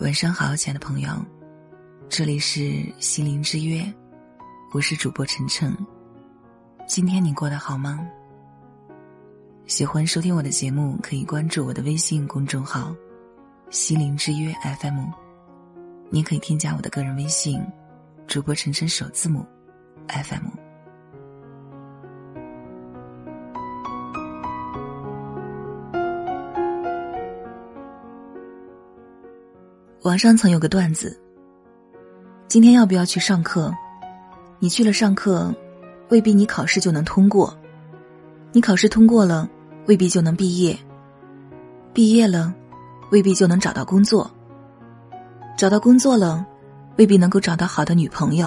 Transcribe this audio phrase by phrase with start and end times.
[0.00, 1.10] 晚上好，亲爱的朋友，
[2.08, 3.82] 这里是心灵之约，
[4.72, 5.76] 我是主播晨晨。
[6.86, 8.08] 今天你过得好吗？
[9.66, 12.94] 喜欢收听我的节目，可以关注我的微信公众号
[13.70, 15.06] “心灵之约 FM”，
[16.10, 17.60] 你可以添加我的个人微信
[18.28, 19.44] “主播晨晨”首字母
[20.06, 20.67] “FM”。
[30.02, 31.18] 网上曾有个段子：
[32.46, 33.74] 今天要不要去上课？
[34.60, 35.52] 你去了上课，
[36.08, 37.52] 未必你考试就能通过；
[38.52, 39.48] 你考试通过了，
[39.86, 40.72] 未必就能毕业；
[41.92, 42.54] 毕业了，
[43.10, 44.24] 未必就能找到工作；
[45.58, 46.46] 找到工作了，
[46.96, 48.46] 未必能够找到好的女朋友；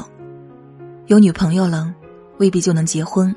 [1.08, 1.94] 有女朋友了，
[2.38, 3.30] 未必就能结婚；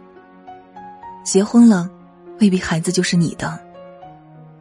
[1.25, 1.91] 结婚了，
[2.39, 3.59] 未必孩子就是你的。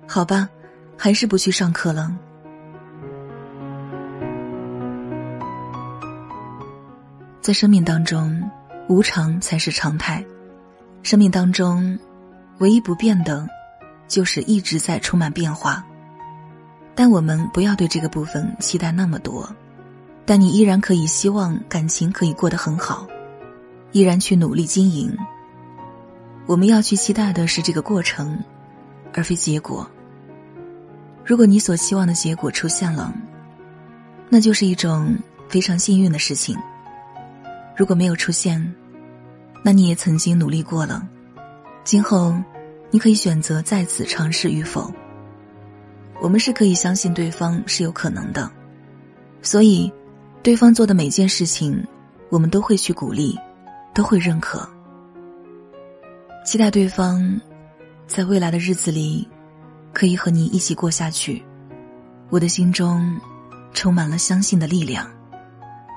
[0.08, 0.50] 好吧，
[0.98, 2.12] 还是不去上课了。
[7.44, 8.42] 在生命当中，
[8.88, 10.24] 无常才是常态。
[11.02, 12.00] 生命当中，
[12.60, 13.46] 唯一不变的，
[14.08, 15.86] 就是一直在充满变化。
[16.96, 19.54] 但我们不要对这个部分期待那么多。
[20.26, 23.06] 但你依然可以希望感情可以过得很好，
[23.92, 25.14] 依然去努力经营。
[26.46, 28.42] 我们要去期待的是这个过程，
[29.14, 29.86] 而非结果。
[31.26, 33.14] 如果你所期望的结果出现了，
[34.30, 35.14] 那就是一种
[35.50, 36.58] 非常幸运的事情。
[37.76, 38.74] 如果没有出现，
[39.64, 41.08] 那你也曾经努力过了。
[41.84, 42.36] 今后，
[42.92, 44.94] 你可以选择再次尝试与否。
[46.22, 48.50] 我们是可以相信对方是有可能的，
[49.42, 49.92] 所以，
[50.42, 51.84] 对方做的每件事情，
[52.30, 53.38] 我们都会去鼓励，
[53.94, 54.68] 都会认可。
[56.46, 57.42] 期待对方，
[58.06, 59.28] 在未来的日子里，
[59.92, 61.44] 可以和你一起过下去。
[62.30, 63.20] 我的心中，
[63.74, 65.10] 充满了相信的力量。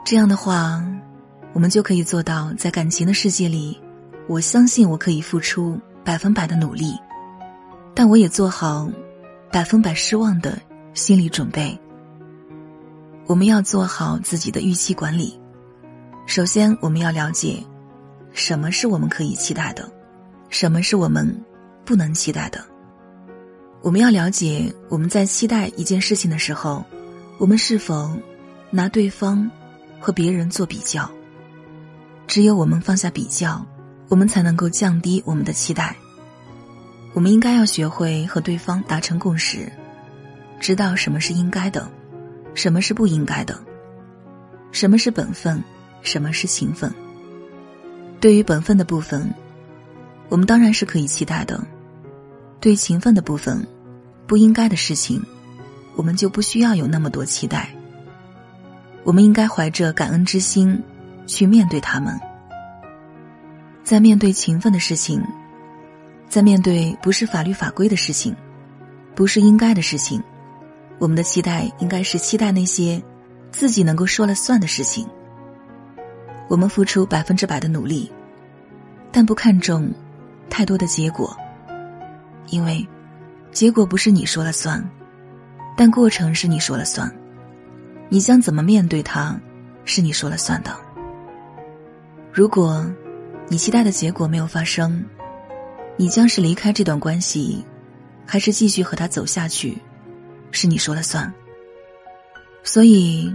[0.05, 0.83] 这样的话。
[1.57, 3.81] 我们就可以做到，在感情的世界里，
[4.29, 6.93] 我相信我可以付出百分百的努力，
[7.95, 8.91] 但我也做好
[9.51, 10.59] 百分百失望的
[10.93, 11.75] 心理准备。
[13.25, 15.41] 我们要做好自己的预期管理。
[16.27, 17.65] 首先，我们要了解
[18.35, 19.91] 什么是我们可以期待的，
[20.51, 21.27] 什么是我们
[21.87, 22.63] 不能期待的。
[23.81, 26.85] 我们要了解我们在期待一件事情的时候，
[27.39, 28.15] 我们是否
[28.71, 29.51] 拿对方
[29.99, 31.11] 和别人做比较。
[32.27, 33.65] 只有我们放下比较，
[34.09, 35.97] 我们才能够降低我们的期待。
[37.15, 39.73] 我们应该要学会和对方达成共识，
[40.61, 41.89] 知道什么是应该的，
[42.55, 43.59] 什么是不应该的，
[44.71, 45.63] 什么是本分，
[46.03, 46.93] 什么是情分。
[48.21, 49.33] 对于本分的部分，
[50.29, 51.59] 我们当然是可以期待的；
[52.61, 53.67] 对情分的部分，
[54.27, 55.23] 不应该的事情，
[55.95, 57.71] 我们就不需要有那么多期待。
[59.05, 60.83] 我们应该怀着感恩之心。
[61.27, 62.19] 去面对他们，
[63.83, 65.23] 在面对勤奋的事情，
[66.29, 68.35] 在面对不是法律法规的事情，
[69.15, 70.23] 不是应该的事情，
[70.99, 73.03] 我们的期待应该是期待那些
[73.51, 75.07] 自己能够说了算的事情。
[76.49, 78.11] 我们付出百分之百的努力，
[79.11, 79.93] 但不看重
[80.49, 81.37] 太多的结果，
[82.51, 82.87] 因为
[83.51, 84.83] 结果不是你说了算，
[85.77, 87.13] 但过程是你说了算，
[88.09, 89.37] 你将怎么面对它，
[89.85, 90.86] 是你说了算的。
[92.37, 92.85] 如果，
[93.49, 95.03] 你期待的结果没有发生，
[95.97, 97.65] 你将是离开这段关系，
[98.27, 99.79] 还是继续和他走下去，
[100.51, 101.33] 是你说了算。
[102.63, 103.35] 所以，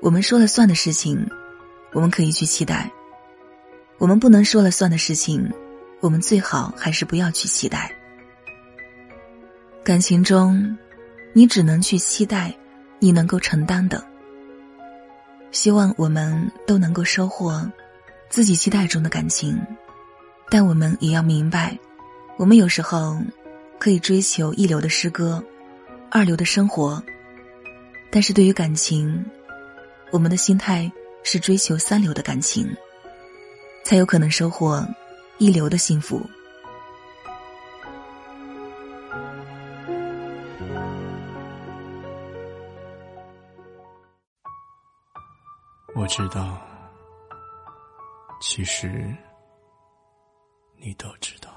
[0.00, 1.24] 我们说了算的事情，
[1.92, 2.90] 我们可以去期待；
[3.98, 5.48] 我们不能说了算的事情，
[6.00, 7.94] 我们最好还是不要去期待。
[9.84, 10.76] 感情中，
[11.34, 12.52] 你只能去期待
[12.98, 14.04] 你能够承担的。
[15.52, 17.64] 希望我们都能够收获。
[18.34, 19.64] 自己期待中的感情，
[20.50, 21.78] 但我们也要明白，
[22.36, 23.16] 我们有时候
[23.78, 25.40] 可以追求一流的诗歌，
[26.10, 27.00] 二流的生活，
[28.10, 29.24] 但是对于感情，
[30.10, 30.90] 我们的心态
[31.22, 32.68] 是追求三流的感情，
[33.84, 34.84] 才有可能收获
[35.38, 36.20] 一流的幸福。
[45.94, 46.73] 我知道。
[48.56, 48.88] 其实，
[50.78, 51.50] 你都知道。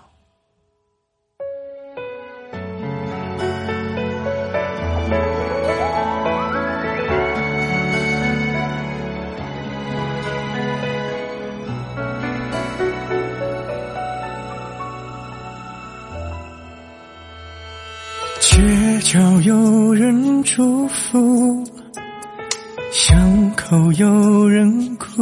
[18.40, 21.64] 街角有人祝福
[22.92, 25.22] 巷口有人哭，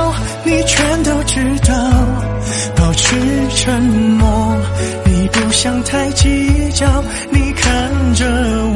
[0.43, 1.73] 你全都知道，
[2.75, 3.15] 保持
[3.55, 4.57] 沉默。
[5.05, 8.25] 你不想太计较，你看着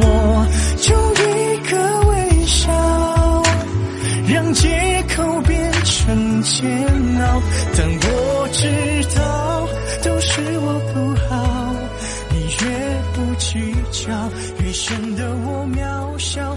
[0.00, 0.46] 我，
[0.78, 1.76] 就一个
[2.08, 3.42] 微笑，
[4.28, 6.86] 让借口变成煎
[7.20, 7.42] 熬。
[7.76, 8.68] 但我知
[9.16, 9.68] 道，
[10.02, 11.74] 都是我不好，
[12.30, 12.66] 你越
[13.12, 14.12] 不计较，
[14.64, 16.56] 越显得我渺小。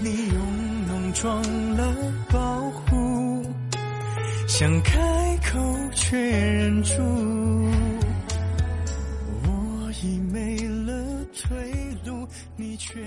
[0.00, 1.42] 你用浓妆
[1.76, 1.84] 来
[2.30, 3.42] 保护，
[4.46, 5.00] 想开
[5.38, 5.58] 口
[5.94, 6.92] 却忍住。
[9.42, 11.72] 我已没了退
[12.04, 13.00] 路，你却。